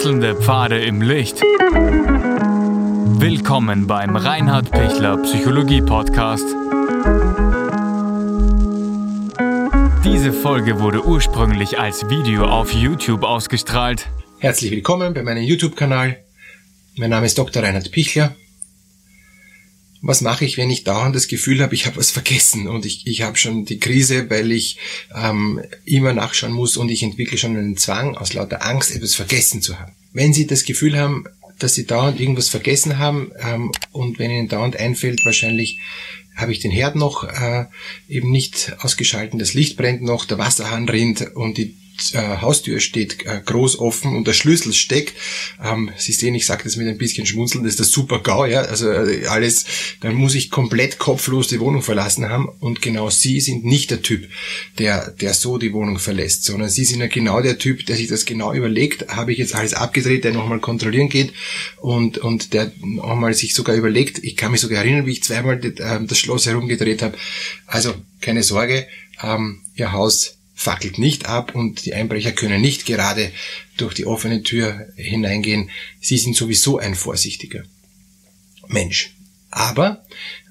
[0.00, 1.42] Wechselnde Pfade im Licht.
[3.20, 6.46] Willkommen beim Reinhard Pichler Psychologie Podcast.
[10.02, 14.06] Diese Folge wurde ursprünglich als Video auf YouTube ausgestrahlt.
[14.38, 16.16] Herzlich willkommen bei meinem YouTube-Kanal.
[16.96, 17.62] Mein Name ist Dr.
[17.62, 18.34] Reinhard Pichler
[20.02, 23.06] was mache ich, wenn ich dauernd das Gefühl habe, ich habe was vergessen und ich,
[23.06, 24.78] ich habe schon die Krise, weil ich
[25.14, 29.60] ähm, immer nachschauen muss und ich entwickle schon einen Zwang aus lauter Angst, etwas vergessen
[29.60, 29.92] zu haben.
[30.12, 31.24] Wenn Sie das Gefühl haben,
[31.58, 35.78] dass Sie dauernd irgendwas vergessen haben ähm, und wenn Ihnen dauernd einfällt, wahrscheinlich
[36.34, 37.66] habe ich den Herd noch äh,
[38.08, 41.76] eben nicht ausgeschalten, das Licht brennt noch, der Wasserhahn rinnt und die
[42.14, 45.14] äh, Haustür steht äh, groß offen und der Schlüssel steckt.
[45.62, 48.46] Ähm, Sie sehen, ich sage das mit ein bisschen Schmunzeln, das ist das super GAU,
[48.46, 48.62] ja.
[48.62, 49.66] Also äh, alles,
[50.00, 52.48] dann muss ich komplett kopflos die Wohnung verlassen haben.
[52.60, 54.28] Und genau Sie sind nicht der Typ,
[54.78, 58.08] der, der so die Wohnung verlässt, sondern Sie sind ja genau der Typ, der sich
[58.08, 61.32] das genau überlegt, habe ich jetzt alles abgedreht, der nochmal kontrollieren geht
[61.78, 65.58] und, und der nochmal sich sogar überlegt, ich kann mich sogar erinnern, wie ich zweimal
[65.58, 67.16] das Schloss herumgedreht habe.
[67.66, 68.86] Also keine Sorge,
[69.22, 73.32] ähm, Ihr Haus fackelt nicht ab und die Einbrecher können nicht gerade
[73.78, 75.70] durch die offene Tür hineingehen.
[76.02, 77.62] Sie sind sowieso ein vorsichtiger
[78.68, 79.14] Mensch.
[79.50, 80.04] Aber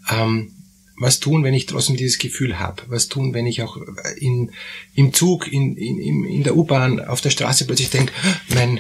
[0.09, 0.55] ähm,
[0.97, 2.81] was tun, wenn ich trotzdem dieses Gefühl habe?
[2.87, 3.77] Was tun, wenn ich auch
[4.17, 4.52] in,
[4.95, 8.11] im Zug, in, in, in der U-Bahn, auf der Straße plötzlich denke,
[8.47, 8.80] mein,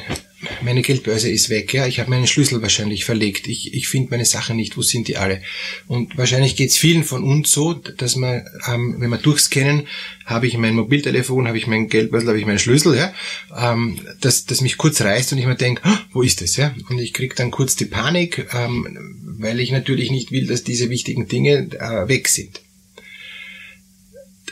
[0.61, 4.25] meine Geldbörse ist weg, ja, ich habe meinen Schlüssel wahrscheinlich verlegt, ich, ich finde meine
[4.25, 5.41] Sachen nicht, wo sind die alle?
[5.87, 9.87] Und wahrscheinlich geht es vielen von uns so, dass man, ähm, wenn wir durchscannen,
[10.25, 13.13] habe ich mein Mobiltelefon, habe ich mein Geldbeutel, habe ich meinen Schlüssel, ja,
[13.57, 16.73] ähm, dass das mich kurz reißt und ich mir denke, oh, wo ist das, ja?
[16.89, 20.89] Und ich krieg dann kurz die Panik, ähm, weil ich natürlich nicht will, dass diese
[20.89, 22.61] wichtigen Dinge äh, weg sind.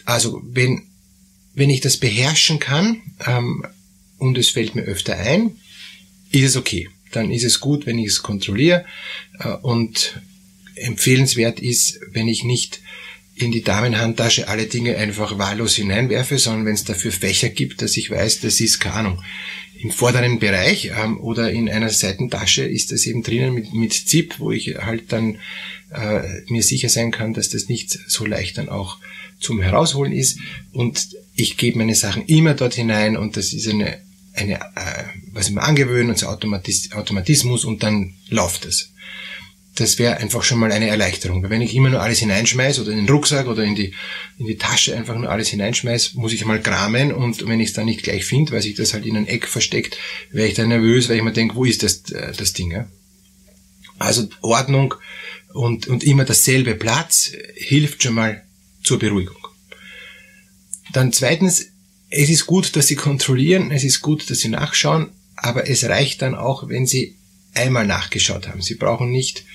[0.05, 0.83] Also wenn
[1.57, 3.65] wenn ich das beherrschen kann ähm,
[4.19, 5.55] und es fällt mir öfter ein,
[6.31, 6.89] ist es okay.
[7.11, 8.85] Dann ist es gut, wenn ich es kontrolliere
[9.39, 10.21] äh, und
[10.75, 12.81] empfehlenswert ist, wenn ich nicht
[13.35, 17.95] in die Damenhandtasche alle Dinge einfach wahllos hineinwerfe, sondern wenn es dafür Fächer gibt, dass
[17.95, 19.23] ich weiß, das ist, keine Ahnung,
[19.79, 24.39] im vorderen Bereich ähm, oder in einer Seitentasche ist das eben drinnen mit, mit Zip,
[24.39, 25.37] wo ich halt dann
[25.93, 28.97] äh, mir sicher sein kann, dass das nicht so leicht dann auch
[29.39, 30.39] zum Herausholen ist.
[30.73, 33.99] Und ich gebe meine Sachen immer dort hinein und das ist eine
[34.37, 35.03] eine, äh,
[35.37, 38.91] was ich mir angewöhnen, so Automatis Automatismus und dann läuft es.
[39.75, 41.43] Das wäre einfach schon mal eine Erleichterung.
[41.43, 43.93] Weil wenn ich immer nur alles hineinschmeiß oder in den Rucksack oder in die,
[44.39, 47.73] in die Tasche einfach nur alles hineinschmeiß, muss ich mal kramen und wenn ich es
[47.73, 49.97] dann nicht gleich finde, weil sich das halt in ein Eck versteckt,
[50.31, 52.71] wäre ich dann nervös, weil ich mir denke, wo ist das, äh, das Ding?
[52.71, 52.87] Ja?
[53.99, 54.95] Also Ordnung
[55.53, 58.43] und, und immer dasselbe Platz hilft schon mal
[58.83, 59.37] zur Beruhigung.
[60.93, 61.67] Dann zweitens,
[62.09, 66.21] es ist gut, dass Sie kontrollieren, es ist gut, dass Sie nachschauen, aber es reicht
[66.21, 67.15] dann auch, wenn Sie
[67.53, 68.61] einmal nachgeschaut haben.
[68.61, 69.45] Sie brauchen nicht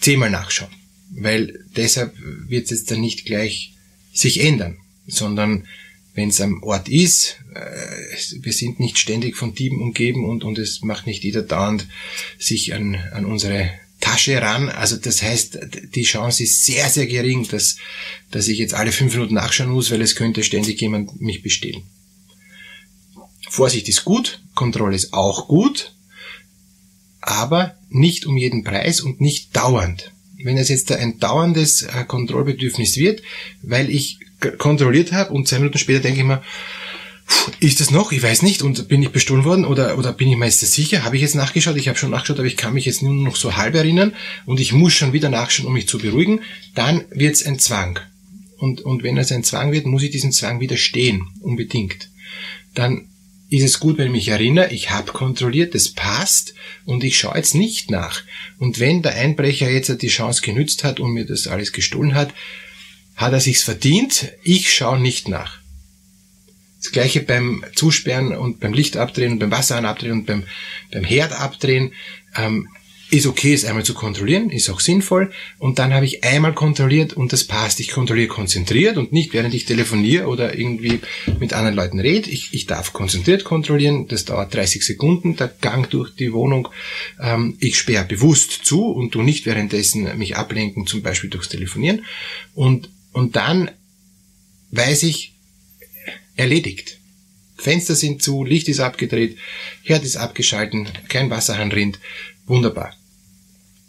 [0.00, 0.70] zehnmal nachschauen,
[1.10, 2.14] weil deshalb
[2.48, 3.74] wird es dann nicht gleich
[4.12, 4.76] sich ändern,
[5.06, 5.66] sondern
[6.14, 10.58] wenn es am Ort ist, äh, wir sind nicht ständig von Dieben umgeben und, und
[10.58, 11.86] es macht nicht jeder dauernd
[12.38, 13.70] sich an, an unsere
[14.00, 14.68] Tasche ran.
[14.68, 15.58] Also das heißt,
[15.94, 17.76] die Chance ist sehr, sehr gering, dass,
[18.30, 21.82] dass ich jetzt alle fünf Minuten nachschauen muss, weil es könnte ständig jemand mich bestehlen.
[23.48, 25.94] Vorsicht ist gut, Kontrolle ist auch gut,
[27.20, 30.12] aber nicht um jeden Preis und nicht dauernd.
[30.42, 33.22] Wenn es jetzt ein dauerndes äh, Kontrollbedürfnis wird,
[33.62, 34.18] weil ich
[34.58, 36.42] kontrolliert habe und zwei Minuten später denke ich mir,
[37.60, 38.12] ist das noch?
[38.12, 38.62] Ich weiß nicht.
[38.62, 41.04] Und bin ich bestohlen worden oder, oder bin ich mir jetzt sicher?
[41.04, 41.76] Habe ich jetzt nachgeschaut?
[41.76, 44.14] Ich habe schon nachgeschaut, aber ich kann mich jetzt nur noch so halb erinnern
[44.46, 46.40] und ich muss schon wieder nachschauen, um mich zu beruhigen.
[46.74, 47.98] Dann wird es ein Zwang.
[48.58, 51.28] Und, und wenn es ein Zwang wird, muss ich diesen Zwang widerstehen.
[51.40, 52.10] Unbedingt.
[52.74, 53.08] Dann
[53.50, 56.54] ist es gut, wenn ich mich erinnere, ich habe kontrolliert, das passt
[56.84, 58.22] und ich schaue jetzt nicht nach.
[58.58, 62.34] Und wenn der Einbrecher jetzt die Chance genützt hat und mir das alles gestohlen hat,
[63.16, 65.58] hat er sich's verdient, ich schaue nicht nach.
[66.80, 70.44] Das gleiche beim Zusperren und beim Licht abdrehen und beim Wasserhahn abdrehen und beim,
[70.92, 71.92] beim Herd abdrehen.
[72.36, 72.68] Ähm,
[73.10, 75.30] ist okay, es einmal zu kontrollieren, ist auch sinnvoll.
[75.58, 77.80] Und dann habe ich einmal kontrolliert und das passt.
[77.80, 81.00] Ich kontrolliere konzentriert und nicht während ich telefoniere oder irgendwie
[81.40, 82.28] mit anderen Leuten rede.
[82.28, 84.08] Ich, ich darf konzentriert kontrollieren.
[84.08, 86.68] Das dauert 30 Sekunden, der Gang durch die Wohnung.
[87.18, 92.04] Ähm, ich sperre bewusst zu und tu nicht währenddessen mich ablenken, zum Beispiel durchs Telefonieren.
[92.54, 93.70] Und, und dann
[94.70, 95.34] weiß ich,
[96.36, 96.98] erledigt.
[97.56, 99.36] Fenster sind zu, Licht ist abgedreht,
[99.82, 101.98] Herd ist abgeschalten, kein Wasserhahn rinnt.
[102.46, 102.97] Wunderbar.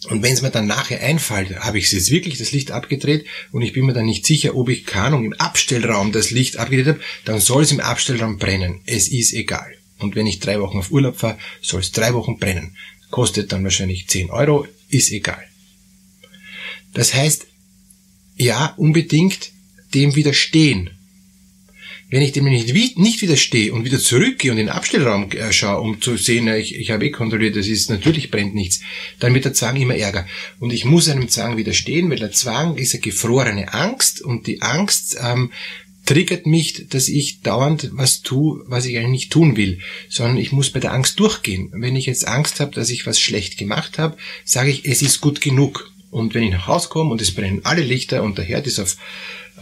[0.07, 3.61] Und wenn es mir dann nachher einfällt, habe ich jetzt wirklich das Licht abgedreht und
[3.61, 6.87] ich bin mir dann nicht sicher, ob ich, keine Ahnung, im Abstellraum das Licht abgedreht
[6.87, 8.79] habe, dann soll es im Abstellraum brennen.
[8.85, 9.73] Es ist egal.
[9.97, 12.77] Und wenn ich drei Wochen auf Urlaub fahre, soll es drei Wochen brennen.
[13.09, 15.43] Kostet dann wahrscheinlich 10 Euro, ist egal.
[16.93, 17.47] Das heißt,
[18.37, 19.51] ja, unbedingt
[19.93, 20.91] dem widerstehen.
[22.09, 25.81] Wenn ich dem nicht, nicht widerstehe und wieder zurückgehe und in den Abstellraum äh, schaue,
[25.81, 28.81] um zu sehen, ich, ich habe eh kontrolliert, das ist natürlich brennt nichts,
[29.19, 30.25] dann wird der Zwang immer ärger.
[30.59, 34.61] Und ich muss einem Zwang widerstehen, weil der Zwang ist eine gefrorene Angst und die
[34.63, 35.51] Angst ähm,
[36.09, 39.77] triggert mich, dass ich dauernd was tue, was ich eigentlich nicht tun will,
[40.09, 41.69] sondern ich muss bei der Angst durchgehen.
[41.73, 45.21] Wenn ich jetzt Angst habe, dass ich was schlecht gemacht habe, sage ich, es ist
[45.21, 45.91] gut genug.
[46.09, 48.79] Und wenn ich nach Hause komme und es brennen alle Lichter und der Herd ist
[48.79, 48.97] auf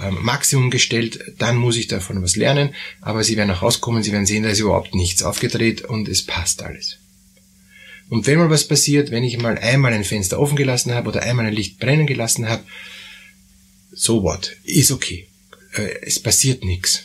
[0.02, 2.74] ähm, Maximum gestellt, dann muss ich davon was lernen.
[3.02, 6.08] Aber Sie werden nach Hause kommen, Sie werden sehen, da ist überhaupt nichts aufgedreht und
[6.08, 6.98] es passt alles.
[8.10, 11.24] Und wenn mal was passiert, wenn ich mal einmal ein Fenster offen gelassen habe oder
[11.24, 12.64] einmal ein Licht brennen gelassen habe,
[13.92, 15.28] so what, ist okay.
[15.74, 17.04] Äh, es passiert nichts.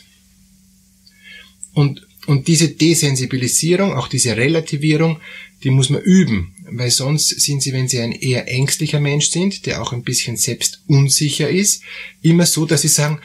[1.73, 5.19] Und, und diese Desensibilisierung, auch diese Relativierung,
[5.63, 9.65] die muss man üben, weil sonst sind sie, wenn sie ein eher ängstlicher Mensch sind,
[9.65, 11.83] der auch ein bisschen selbst unsicher ist,
[12.21, 13.19] immer so, dass sie sagen,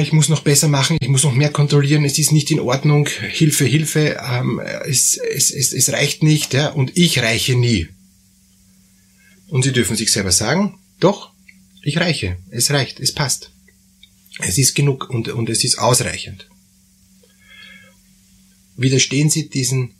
[0.00, 3.08] ich muss noch besser machen, ich muss noch mehr kontrollieren, es ist nicht in Ordnung,
[3.30, 7.88] Hilfe, Hilfe, ähm, es, es, es, es reicht nicht, ja, und ich reiche nie.
[9.48, 11.30] Und sie dürfen sich selber sagen, doch,
[11.82, 13.50] ich reiche, es reicht, es passt.
[14.40, 16.48] Es ist genug und, und es ist ausreichend.
[18.76, 19.94] Widerstehen Sie diesen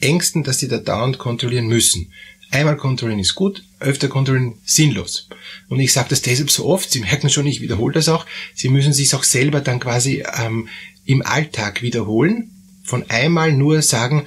[0.00, 2.12] Ängsten, dass sie da dauernd kontrollieren müssen.
[2.50, 5.28] Einmal kontrollieren ist gut, öfter kontrollieren sinnlos.
[5.68, 8.24] Und ich sage das deshalb so oft, Sie merken schon, ich wiederhole das auch,
[8.54, 10.68] Sie müssen sich auch selber dann quasi ähm,
[11.04, 12.50] im Alltag wiederholen.
[12.84, 14.24] Von einmal nur sagen,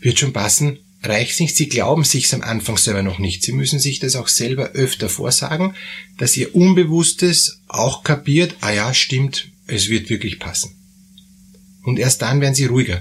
[0.00, 1.56] wird schon passen, reicht nicht.
[1.56, 3.42] Sie glauben sich's am Anfang selber noch nicht.
[3.42, 5.74] Sie müssen sich das auch selber öfter vorsagen,
[6.16, 10.77] dass Ihr Unbewusstes auch kapiert, ah ja, stimmt, es wird wirklich passen.
[11.88, 13.00] Und erst dann werden Sie ruhiger.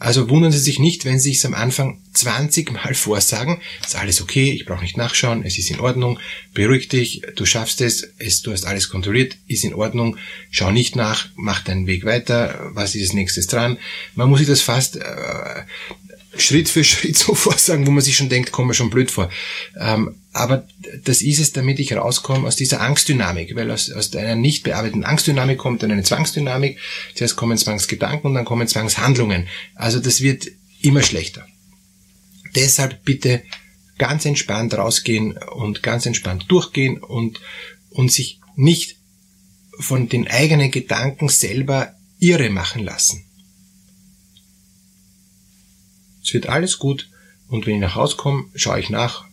[0.00, 4.20] Also wundern Sie sich nicht, wenn Sie sich am Anfang 20 Mal vorsagen, ist alles
[4.20, 6.18] okay, ich brauche nicht nachschauen, es ist in Ordnung,
[6.52, 10.16] beruhig dich, du schaffst es, es, du hast alles kontrolliert, ist in Ordnung,
[10.50, 13.78] schau nicht nach, mach deinen Weg weiter, was ist als nächstes dran.
[14.16, 15.00] Man muss sich das fast äh,
[16.36, 19.30] Schritt für Schritt so vorsagen, wo man sich schon denkt, kommen wir schon blöd vor.
[19.78, 20.66] Ähm, aber
[21.04, 25.04] das ist es, damit ich rauskomme aus dieser Angstdynamik, weil aus, aus einer nicht bearbeiteten
[25.04, 26.78] Angstdynamik kommt dann eine Zwangsdynamik.
[27.14, 29.48] Zuerst kommen Zwangsgedanken und dann kommen Zwangshandlungen.
[29.74, 30.48] Also das wird
[30.80, 31.46] immer schlechter.
[32.54, 33.42] Deshalb bitte
[33.98, 37.40] ganz entspannt rausgehen und ganz entspannt durchgehen und,
[37.90, 38.96] und sich nicht
[39.78, 43.24] von den eigenen Gedanken selber irre machen lassen.
[46.24, 47.10] Es wird alles gut
[47.48, 49.24] und wenn ich nach Hause komme, schaue ich nach,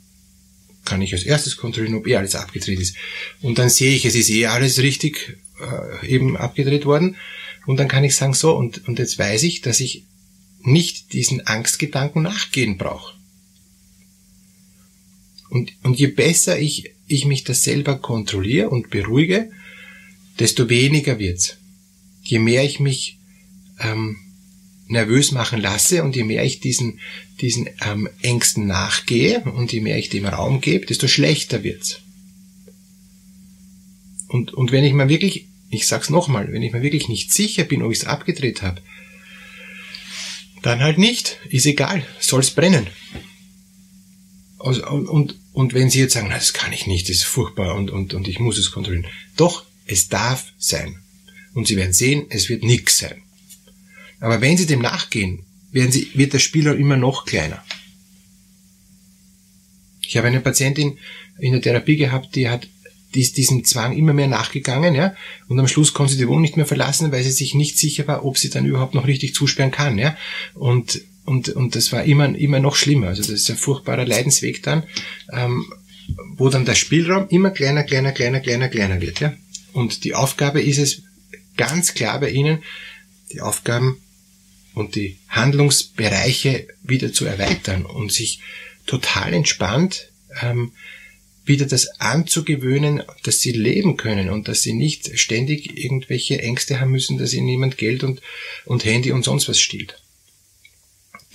[0.85, 2.95] kann ich als erstes kontrollieren, ob eh alles abgedreht ist.
[3.41, 7.15] Und dann sehe ich, es ist eh alles richtig äh, eben abgedreht worden.
[7.65, 10.05] Und dann kann ich sagen, so, und, und jetzt weiß ich, dass ich
[10.63, 13.15] nicht diesen Angstgedanken nachgehen brauche.
[15.49, 19.51] Und, und je besser ich, ich mich das selber kontrolliere und beruhige,
[20.39, 21.57] desto weniger wird's.
[22.23, 23.19] Je mehr ich mich
[23.79, 24.17] ähm,
[24.91, 26.99] nervös machen lasse und je mehr ich diesen,
[27.39, 32.01] diesen ähm, Ängsten nachgehe und je mehr ich dem Raum gebe, desto schlechter wird's.
[34.27, 37.63] Und, und wenn ich mir wirklich, ich sag's nochmal, wenn ich mir wirklich nicht sicher
[37.63, 38.81] bin, ob ich's abgedreht habe,
[40.61, 42.87] dann halt nicht, ist egal, soll's brennen.
[44.59, 47.75] Also, und, und, wenn Sie jetzt sagen, na, das kann ich nicht, das ist furchtbar
[47.75, 49.07] und, und, und ich muss es kontrollieren.
[49.35, 50.99] Doch, es darf sein.
[51.53, 53.23] Und Sie werden sehen, es wird nix sein.
[54.21, 57.61] Aber wenn sie dem nachgehen, werden sie, wird der Spieler immer noch kleiner.
[60.01, 60.97] Ich habe eine Patientin
[61.39, 62.67] in der Therapie gehabt, die hat
[63.13, 65.15] die ist diesem Zwang immer mehr nachgegangen, ja,
[65.47, 68.07] und am Schluss konnte sie die Wohnung nicht mehr verlassen, weil sie sich nicht sicher
[68.07, 70.15] war, ob sie dann überhaupt noch richtig zusperren kann, ja,
[70.53, 74.63] und und und das war immer immer noch schlimmer, also das ist ein furchtbarer Leidensweg
[74.63, 74.83] dann,
[75.33, 75.65] ähm,
[76.35, 79.33] wo dann der Spielraum immer kleiner, kleiner, kleiner, kleiner, kleiner wird, ja,
[79.73, 81.03] und die Aufgabe ist es
[81.57, 82.63] ganz klar bei Ihnen,
[83.31, 83.97] die Aufgaben
[84.73, 88.39] und die Handlungsbereiche wieder zu erweitern und sich
[88.85, 90.11] total entspannt
[90.41, 90.71] ähm,
[91.43, 96.91] wieder das anzugewöhnen, dass sie leben können und dass sie nicht ständig irgendwelche Ängste haben
[96.91, 98.21] müssen, dass ihnen jemand Geld und,
[98.65, 100.01] und Handy und sonst was stiehlt.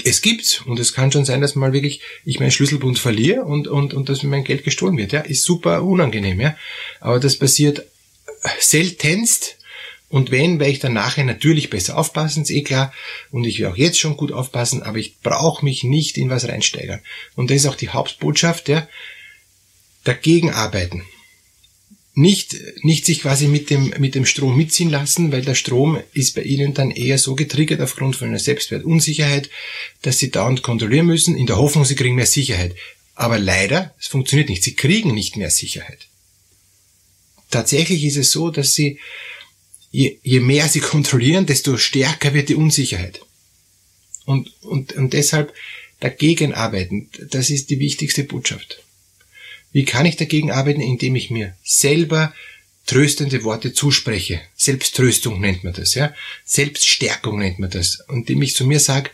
[0.04, 3.66] Es gibt's und es kann schon sein, dass mal wirklich ich meinen Schlüsselbund verliere und,
[3.66, 5.12] und, und dass mir mein Geld gestohlen wird.
[5.12, 6.56] Ja, ist super unangenehm, ja.
[7.00, 7.86] Aber das passiert
[8.60, 9.55] seltenst
[10.08, 12.92] und wenn, werde ich dann nachher natürlich besser aufpassen, ist eh klar.
[13.30, 16.46] Und ich will auch jetzt schon gut aufpassen, aber ich brauche mich nicht in was
[16.46, 17.00] reinsteigern.
[17.34, 18.88] Und das ist auch die Hauptbotschaft, ja,
[20.04, 21.02] dagegen arbeiten.
[22.18, 26.34] nicht, nicht sich quasi mit dem, mit dem Strom mitziehen lassen, weil der Strom ist
[26.34, 29.50] bei ihnen dann eher so getriggert aufgrund von einer Selbstwertunsicherheit,
[30.00, 32.74] dass sie dauernd kontrollieren müssen, in der Hoffnung, sie kriegen mehr Sicherheit.
[33.14, 34.62] Aber leider, es funktioniert nicht.
[34.62, 36.06] Sie kriegen nicht mehr Sicherheit.
[37.50, 38.98] Tatsächlich ist es so, dass sie,
[39.96, 43.20] je, je mehr sie kontrollieren, desto stärker wird die Unsicherheit.
[44.26, 45.54] Und, und, und deshalb
[46.00, 48.82] dagegen arbeiten, das ist die wichtigste Botschaft.
[49.72, 50.82] Wie kann ich dagegen arbeiten?
[50.82, 52.34] Indem ich mir selber
[52.84, 54.40] tröstende Worte zuspreche.
[54.54, 56.14] Selbsttröstung nennt man das, ja.
[56.44, 58.00] Selbststärkung nennt man das.
[58.08, 59.10] Und indem ich zu mir sage,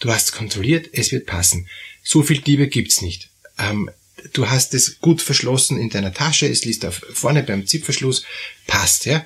[0.00, 1.68] du hast kontrolliert, es wird passen.
[2.02, 3.30] So viel Liebe gibt's nicht.
[3.58, 3.90] Ähm,
[4.32, 8.24] du hast es gut verschlossen in deiner Tasche, es liegt da vorne beim Zipverschluss,
[8.66, 9.24] passt, ja.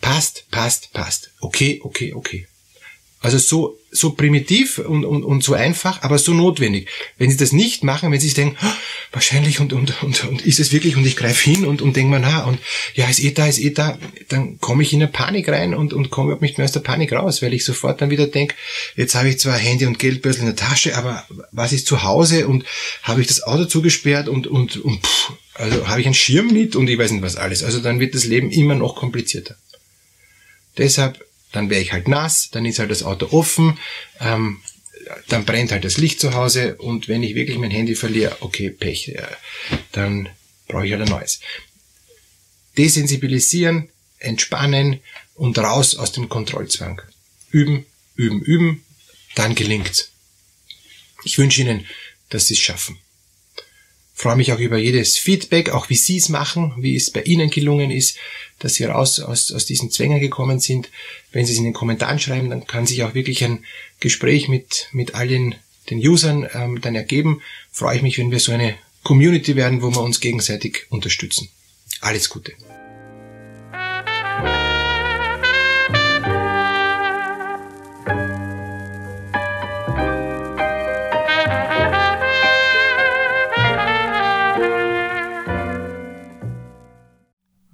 [0.00, 1.30] Passt, passt, passt.
[1.40, 2.46] Okay, okay, okay.
[3.20, 6.88] Also so, so primitiv und, und, und so einfach, aber so notwendig.
[7.16, 8.72] Wenn sie das nicht machen, wenn sie sich denken, oh,
[9.10, 12.10] wahrscheinlich und, und, und, und ist es wirklich und ich greife hin und, und denke
[12.10, 12.60] mir, na, und
[12.94, 15.92] ja, ist eh da, ist eh da, dann komme ich in eine Panik rein und,
[15.92, 18.54] und komme überhaupt nicht mehr aus der Panik raus, weil ich sofort dann wieder denke,
[18.94, 22.46] jetzt habe ich zwar Handy und Geldbörsel in der Tasche, aber was ist zu Hause
[22.46, 22.64] und
[23.02, 26.76] habe ich das Auto zugesperrt und, und, und pff, also habe ich einen Schirm mit
[26.76, 27.64] und ich weiß nicht was alles.
[27.64, 29.56] Also dann wird das Leben immer noch komplizierter.
[30.78, 33.78] Deshalb dann wäre ich halt nass, dann ist halt das Auto offen,
[34.20, 34.60] ähm,
[35.28, 38.70] dann brennt halt das Licht zu Hause und wenn ich wirklich mein Handy verliere, okay,
[38.70, 39.22] Pech, äh,
[39.92, 40.28] dann
[40.66, 41.40] brauche ich halt ein neues.
[42.76, 45.00] Desensibilisieren, entspannen
[45.34, 47.00] und raus aus dem Kontrollzwang.
[47.50, 48.84] Üben, üben, üben,
[49.34, 50.10] dann gelingt's.
[51.24, 51.86] Ich wünsche Ihnen,
[52.28, 52.98] dass Sie es schaffen
[54.18, 57.50] freue mich auch über jedes Feedback, auch wie Sie es machen, wie es bei Ihnen
[57.50, 58.16] gelungen ist,
[58.58, 60.90] dass Sie raus aus, aus diesen Zwängen gekommen sind.
[61.30, 63.64] Wenn Sie es in den Kommentaren schreiben, dann kann sich auch wirklich ein
[64.00, 65.54] Gespräch mit, mit allen
[65.88, 67.42] den Usern ähm, dann ergeben.
[67.70, 71.48] Freue ich mich, wenn wir so eine Community werden, wo wir uns gegenseitig unterstützen.
[72.00, 72.52] Alles Gute.